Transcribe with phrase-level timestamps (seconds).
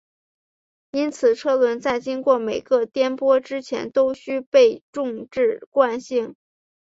[0.89, 6.35] 因此车轮在经过每个颠簸之前都须被重置惯性。